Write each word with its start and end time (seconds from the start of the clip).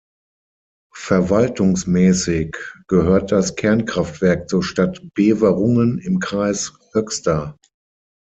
Verwaltungsmäßig 0.95 2.57
gehört 2.87 3.31
das 3.31 3.55
Kernkraftwerk 3.55 4.49
zur 4.49 4.63
Stadt 4.63 4.99
Beverungen 5.13 5.99
im 5.99 6.17
Kreis 6.17 6.73
Höxter. 6.93 7.55